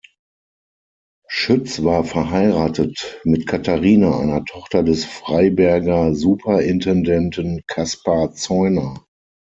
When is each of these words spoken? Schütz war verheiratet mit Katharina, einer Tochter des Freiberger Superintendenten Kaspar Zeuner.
Schütz 1.27 1.83
war 1.83 2.03
verheiratet 2.03 3.19
mit 3.23 3.45
Katharina, 3.45 4.17
einer 4.17 4.43
Tochter 4.45 4.81
des 4.81 5.05
Freiberger 5.05 6.15
Superintendenten 6.15 7.61
Kaspar 7.67 8.31
Zeuner. 8.33 9.05